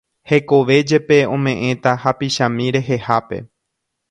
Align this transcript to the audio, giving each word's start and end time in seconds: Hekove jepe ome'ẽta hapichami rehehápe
Hekove 0.29 0.77
jepe 0.91 1.17
ome'ẽta 1.35 1.91
hapichami 2.07 2.67
rehehápe 2.79 3.37